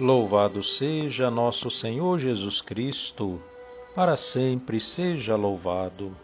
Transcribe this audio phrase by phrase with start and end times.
[0.00, 3.38] Louvado seja nosso Senhor Jesus Cristo,
[3.94, 6.16] para sempre seja louvado.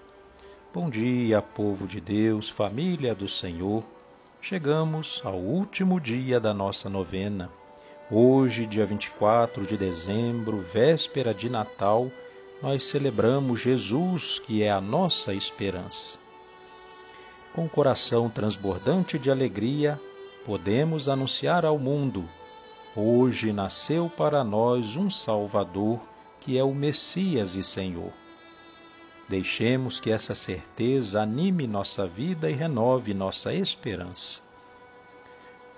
[0.72, 3.84] Bom dia, povo de Deus, família do Senhor.
[4.40, 7.50] Chegamos ao último dia da nossa novena.
[8.10, 12.10] Hoje, dia 24 de dezembro, véspera de Natal,
[12.62, 16.18] nós celebramos Jesus, que é a nossa esperança.
[17.55, 20.00] Com o coração transbordante de alegria,
[20.46, 22.27] podemos anunciar ao mundo
[22.98, 26.00] Hoje nasceu para nós um Salvador,
[26.41, 28.11] que é o Messias e Senhor.
[29.28, 34.41] Deixemos que essa certeza anime nossa vida e renove nossa esperança.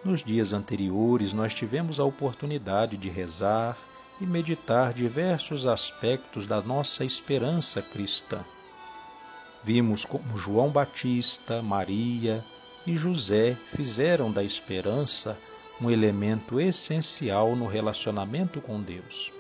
[0.05, 3.77] Nos dias anteriores, nós tivemos a oportunidade de rezar
[4.21, 8.45] e meditar diversos aspectos da nossa esperança cristã.
[9.65, 12.45] Vimos como João Batista, Maria
[12.87, 15.37] e José fizeram da esperança
[15.81, 19.33] um elemento essencial no relacionamento com Deus.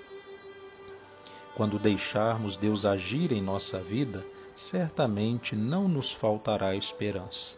[1.56, 4.24] Quando deixarmos Deus agir em nossa vida,
[4.56, 7.56] certamente não nos faltará esperança.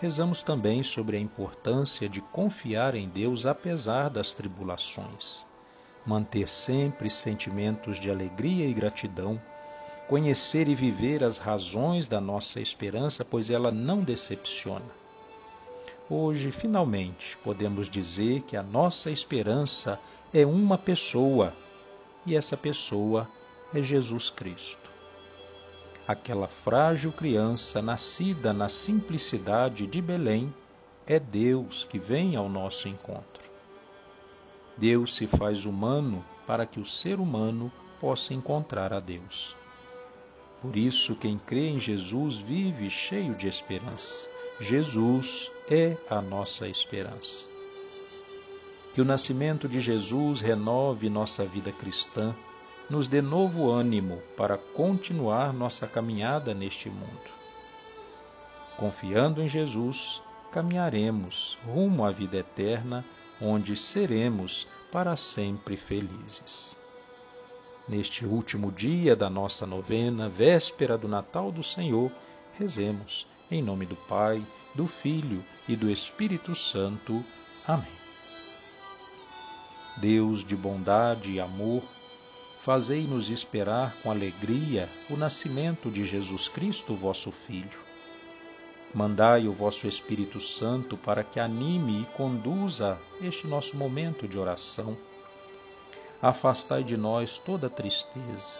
[0.00, 5.44] Rezamos também sobre a importância de confiar em Deus apesar das tribulações,
[6.06, 9.40] manter sempre sentimentos de alegria e gratidão,
[10.08, 14.99] conhecer e viver as razões da nossa esperança, pois ela não decepciona
[16.12, 19.96] Hoje, finalmente, podemos dizer que a nossa esperança
[20.34, 21.54] é uma pessoa,
[22.26, 23.28] e essa pessoa
[23.72, 24.90] é Jesus Cristo.
[26.08, 30.52] Aquela frágil criança nascida na simplicidade de Belém
[31.06, 33.48] é Deus que vem ao nosso encontro.
[34.76, 37.70] Deus se faz humano para que o ser humano
[38.00, 39.54] possa encontrar a Deus.
[40.60, 44.39] Por isso, quem crê em Jesus vive cheio de esperança.
[44.60, 47.46] Jesus é a nossa esperança.
[48.92, 52.36] Que o nascimento de Jesus renove nossa vida cristã,
[52.90, 57.30] nos dê novo ânimo para continuar nossa caminhada neste mundo.
[58.76, 60.20] Confiando em Jesus,
[60.52, 63.02] caminharemos rumo à vida eterna,
[63.40, 66.76] onde seremos para sempre felizes.
[67.88, 72.12] Neste último dia da nossa novena, véspera do Natal do Senhor,
[72.58, 74.44] rezemos em nome do Pai,
[74.74, 77.24] do Filho e do Espírito Santo.
[77.66, 78.00] Amém.
[79.96, 81.82] Deus de bondade e amor,
[82.60, 87.90] fazei-nos esperar com alegria o nascimento de Jesus Cristo, vosso Filho.
[88.94, 94.96] Mandai o vosso Espírito Santo para que anime e conduza este nosso momento de oração.
[96.22, 98.58] Afastai de nós toda tristeza,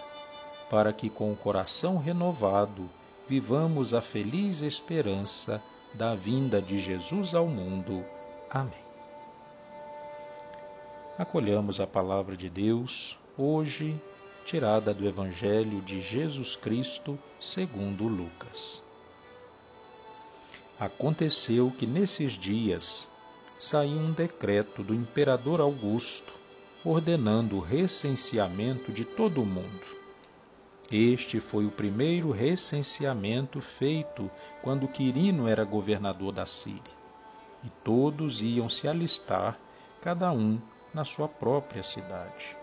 [0.69, 2.89] para que com o coração renovado
[3.31, 5.63] vivamos a feliz esperança
[5.95, 8.05] da vinda de Jesus ao mundo.
[8.51, 8.85] Amém.
[11.17, 13.95] Acolhamos a palavra de Deus, hoje
[14.45, 18.83] tirada do Evangelho de Jesus Cristo, segundo Lucas.
[20.81, 23.09] Aconteceu que nesses dias
[23.61, 26.35] saiu um decreto do imperador Augusto
[26.85, 30.00] ordenando o recenseamento de todo o mundo.
[30.91, 34.29] Este foi o primeiro recenseamento feito
[34.61, 36.83] quando Quirino era governador da Síria.
[37.63, 39.57] E todos iam se alistar,
[40.03, 40.59] cada um
[40.93, 42.57] na sua própria cidade.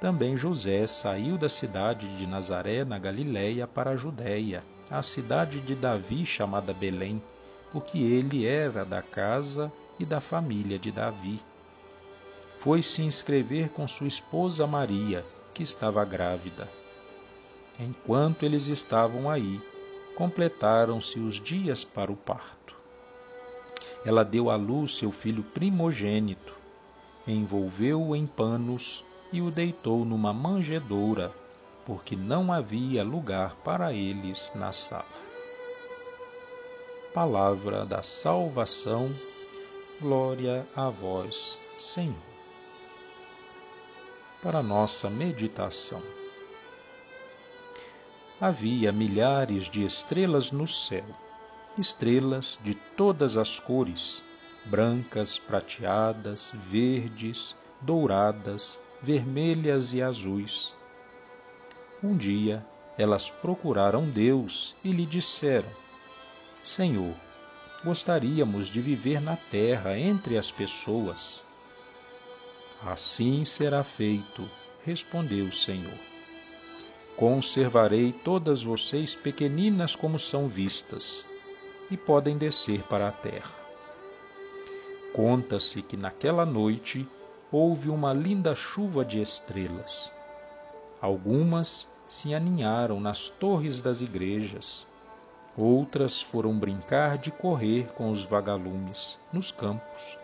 [0.00, 5.74] Também José saiu da cidade de Nazaré, na Galiléia, para a Judéia, a cidade de
[5.74, 7.20] Davi chamada Belém,
[7.72, 11.40] porque ele era da casa e da família de Davi.
[12.60, 16.79] Foi se inscrever com sua esposa Maria, que estava grávida
[17.80, 19.58] Enquanto eles estavam aí,
[20.14, 22.76] completaram-se os dias para o parto.
[24.04, 26.54] Ela deu à luz seu filho primogênito,
[27.26, 31.32] envolveu-o em panos e o deitou numa manjedoura,
[31.86, 35.04] porque não havia lugar para eles na sala.
[37.14, 39.10] Palavra da salvação,
[39.98, 42.14] glória a vós, Senhor.
[44.42, 46.19] Para nossa meditação
[48.40, 51.04] havia milhares de estrelas no céu,
[51.76, 54.24] estrelas de todas as cores,
[54.64, 60.74] brancas, prateadas, verdes, douradas, vermelhas e azuis.
[62.02, 62.64] Um dia
[62.96, 65.68] elas procuraram Deus e lhe disseram:
[66.64, 67.14] Senhor,
[67.84, 71.44] gostaríamos de viver na terra entre as pessoas.
[72.86, 74.48] Assim será feito,
[74.84, 76.09] respondeu o Senhor.
[77.20, 81.28] Conservarei todas vocês pequeninas como são vistas,
[81.90, 83.50] e podem descer para a terra.
[85.14, 87.06] Conta-se que naquela noite
[87.52, 90.10] houve uma linda chuva de estrelas.
[90.98, 94.86] Algumas se aninharam nas torres das igrejas,
[95.58, 100.16] outras foram brincar de correr com os vagalumes nos campos,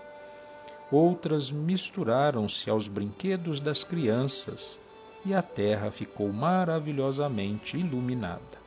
[0.90, 4.80] outras misturaram-se aos brinquedos das crianças
[5.26, 8.64] e a terra ficou maravilhosamente iluminada.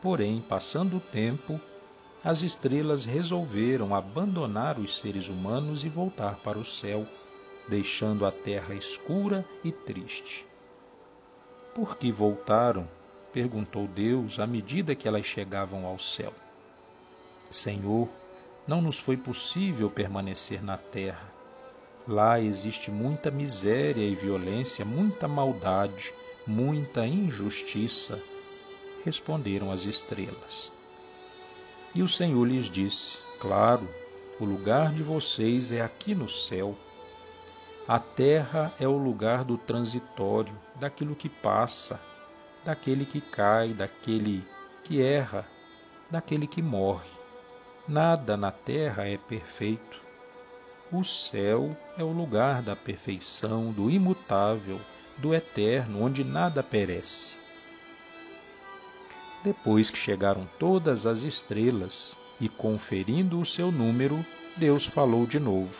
[0.00, 1.60] Porém, passando o tempo,
[2.22, 7.04] as estrelas resolveram abandonar os seres humanos e voltar para o céu,
[7.68, 10.46] deixando a terra escura e triste.
[11.74, 12.86] Por que voltaram?
[13.32, 16.32] perguntou Deus à medida que elas chegavam ao céu.
[17.50, 18.08] Senhor,
[18.66, 21.35] não nos foi possível permanecer na terra.
[22.06, 26.14] Lá existe muita miséria e violência, muita maldade,
[26.46, 28.22] muita injustiça,
[29.04, 30.70] responderam as estrelas.
[31.92, 33.88] E o Senhor lhes disse: Claro,
[34.38, 36.76] o lugar de vocês é aqui no céu.
[37.88, 42.00] A terra é o lugar do transitório, daquilo que passa,
[42.64, 44.44] daquele que cai, daquele
[44.84, 45.44] que erra,
[46.08, 47.08] daquele que morre.
[47.88, 50.05] Nada na terra é perfeito.
[50.92, 54.80] O céu é o lugar da perfeição, do imutável,
[55.18, 57.36] do eterno, onde nada perece.
[59.42, 64.24] Depois que chegaram todas as estrelas e conferindo o seu número,
[64.56, 65.76] Deus falou de novo.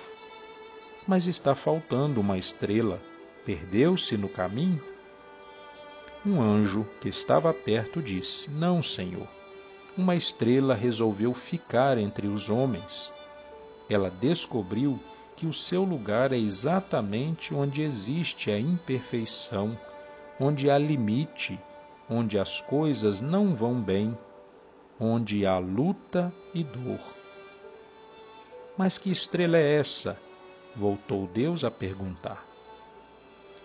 [1.06, 3.00] Mas está faltando uma estrela.
[3.44, 4.82] Perdeu-se no caminho?
[6.24, 9.28] Um anjo que estava perto disse: Não, Senhor
[9.96, 13.12] uma estrela resolveu ficar entre os homens.
[13.88, 14.98] Ela descobriu
[15.36, 19.78] que o seu lugar é exatamente onde existe a imperfeição,
[20.40, 21.58] onde há limite,
[22.08, 24.16] onde as coisas não vão bem,
[24.98, 27.00] onde há luta e dor.
[28.76, 30.18] Mas que estrela é essa?
[30.74, 32.44] Voltou Deus a perguntar.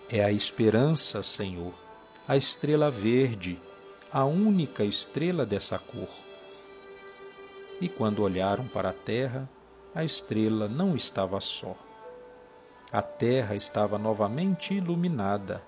[0.10, 1.74] É a esperança, Senhor,
[2.28, 3.60] a estrela verde
[4.12, 6.10] a única estrela dessa cor.
[7.80, 9.50] E quando olharam para a terra,
[9.94, 11.76] a estrela não estava só.
[12.92, 15.62] A terra estava novamente iluminada,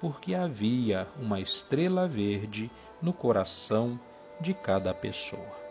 [0.00, 2.70] porque havia uma estrela verde
[3.00, 3.98] no coração
[4.40, 5.62] de cada pessoa.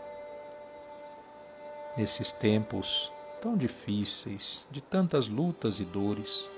[1.98, 3.12] Nesses tempos
[3.42, 6.50] tão difíceis, de tantas lutas e dores,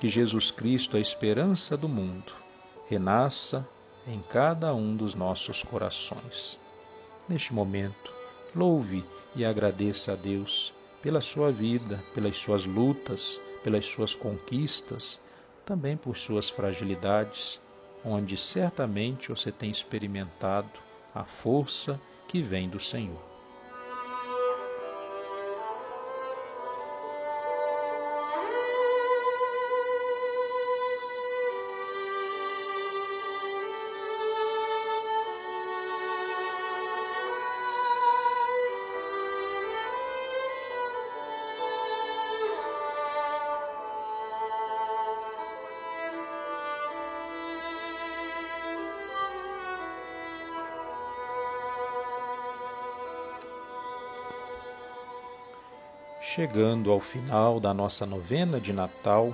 [0.00, 2.32] que Jesus Cristo, a esperança do mundo,
[2.88, 3.66] renasça
[4.06, 6.60] em cada um dos nossos corações.
[7.28, 8.12] Neste momento,
[8.54, 9.04] louve
[9.34, 10.72] e agradeça a Deus
[11.02, 15.20] pela sua vida, pelas suas lutas, pelas suas conquistas,
[15.64, 17.60] também por suas fragilidades,
[18.04, 20.70] onde certamente você tem experimentado
[21.14, 23.33] a força que vem do Senhor.
[56.34, 59.32] Chegando ao final da nossa novena de Natal,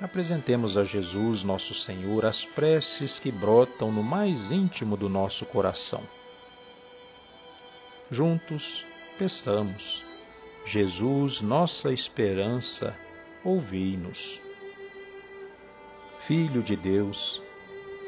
[0.00, 6.00] apresentemos a Jesus, nosso Senhor, as preces que brotam no mais íntimo do nosso coração.
[8.12, 8.84] Juntos,
[9.18, 10.04] peçamos,
[10.64, 12.94] Jesus, nossa esperança,
[13.42, 14.40] ouvi-nos.
[16.28, 17.42] Filho de Deus,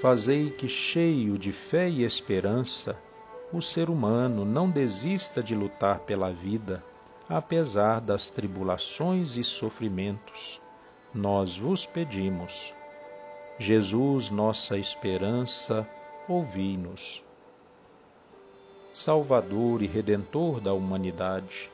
[0.01, 2.97] fazei que, cheio de fé e esperança,
[3.53, 6.85] o ser humano não desista de lutar pela vida
[7.29, 10.61] apesar das tribulações e sofrimentos,
[11.15, 12.73] nós vos pedimos.
[13.59, 15.87] Jesus, nossa esperança,
[16.29, 17.23] ouvi-nos.
[18.95, 21.71] Salvador e Redentor da humanidade,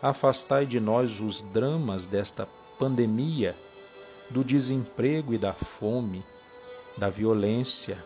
[0.00, 2.46] afastai de nós os dramas desta
[2.78, 3.56] pandemia,
[4.30, 6.24] do desemprego e da fome,
[6.96, 7.98] da violência.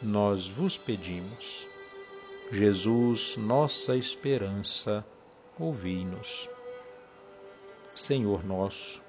[0.00, 1.66] Nós vos pedimos.
[2.50, 5.04] Jesus, nossa esperança,
[5.60, 6.48] ouvi-nos.
[7.94, 9.02] Senhor nosso,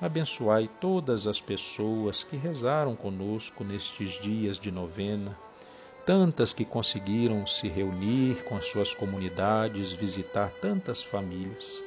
[0.00, 5.36] abençoai todas as pessoas que rezaram conosco nestes dias de novena,
[6.04, 11.82] tantas que conseguiram se reunir com as suas comunidades, visitar tantas famílias,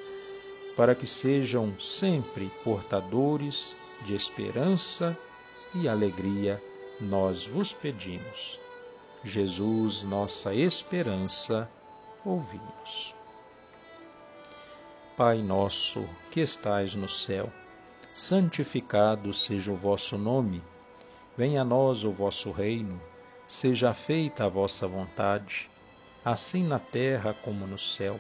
[0.78, 3.76] para que sejam sempre portadores
[4.06, 5.18] de esperança
[5.76, 6.62] e alegria,
[7.02, 8.58] nós vos pedimos.
[9.26, 11.70] Jesus, nossa esperança,
[12.26, 13.19] ouvi-nos.
[15.20, 17.52] Pai nosso, que estais no céu,
[18.14, 20.64] santificado seja o vosso nome.
[21.38, 23.02] Venha a nós o vosso reino,
[23.46, 25.70] seja feita a vossa vontade,
[26.24, 28.18] assim na terra como no céu.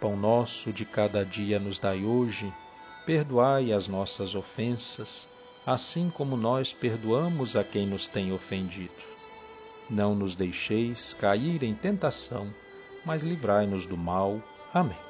[0.00, 2.54] Pão nosso de cada dia nos dai hoje,
[3.04, 5.28] perdoai as nossas ofensas,
[5.66, 8.94] assim como nós perdoamos a quem nos tem ofendido.
[9.90, 12.54] Não nos deixeis cair em tentação,
[13.04, 14.40] mas livrai-nos do mal.
[14.72, 15.09] Amém.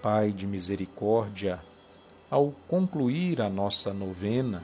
[0.00, 1.60] Pai de misericórdia,
[2.30, 4.62] ao concluir a nossa novena,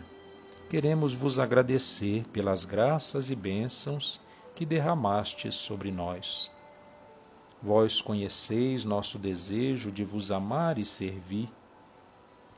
[0.71, 4.21] queremos vos agradecer pelas graças e bênçãos
[4.55, 6.53] que derramastes sobre nós.
[7.61, 11.49] Vós conheceis nosso desejo de vos amar e servir.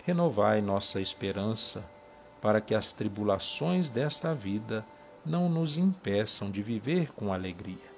[0.05, 1.91] Renovai nossa esperança,
[2.43, 4.85] para que as tribulações desta vida
[5.25, 7.97] não nos impeçam de viver com alegria.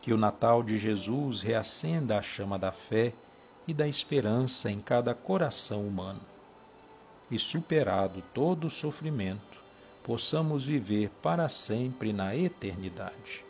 [0.00, 3.12] Que o Natal de Jesus reacenda a chama da fé
[3.66, 6.20] e da esperança em cada coração humano.
[7.30, 9.62] E superado todo o sofrimento,
[10.02, 13.44] possamos viver para sempre na eternidade.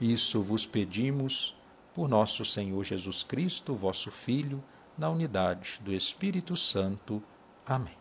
[0.00, 1.54] Isso vos pedimos
[1.94, 4.62] por nosso Senhor Jesus Cristo, vosso Filho,
[4.96, 7.22] na unidade do Espírito Santo.
[7.66, 7.96] Amém.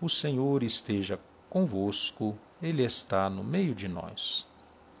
[0.00, 4.46] O Senhor esteja convosco, Ele está no meio de nós.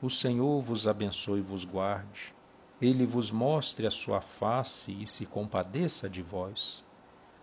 [0.00, 2.34] O Senhor vos abençoe e vos guarde
[2.82, 6.84] ele vos mostre a sua face e se compadeça de vós.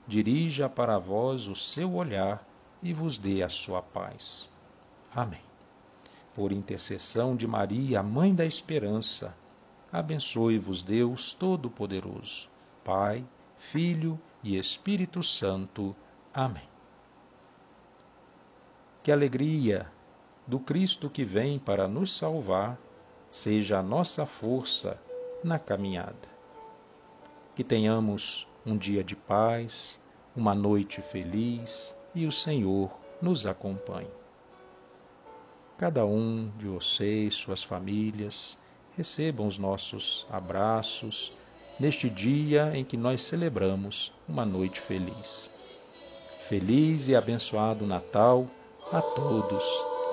[0.06, 2.46] Dirija para vós o seu olhar
[2.84, 4.52] e vos dê a sua paz.
[5.16, 5.42] Amém.
[6.34, 9.34] Por intercessão de Maria, Mãe da Esperança,
[9.90, 12.50] abençoe-vos Deus Todo-Poderoso,
[12.84, 13.26] Pai,
[13.58, 15.96] Filho e Espírito Santo.
[16.34, 16.68] Amém.
[19.02, 19.90] Que alegria
[20.46, 22.78] do Cristo que vem para nos salvar
[23.32, 25.00] seja a nossa força
[25.44, 26.28] na caminhada.
[27.56, 30.02] Que tenhamos um dia de paz,
[30.36, 32.92] uma noite feliz e o Senhor
[33.22, 34.10] nos acompanhe.
[35.78, 38.60] Cada um de vocês, suas famílias,
[38.98, 41.38] recebam os nossos abraços
[41.80, 45.80] neste dia em que nós celebramos uma noite feliz.
[46.48, 48.46] Feliz e abençoado Natal
[48.92, 49.64] a todos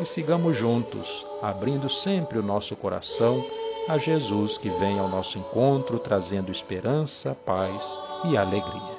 [0.00, 3.42] e sigamos juntos, abrindo sempre o nosso coração
[3.88, 8.95] a Jesus que vem ao nosso encontro trazendo esperança, paz e alegria.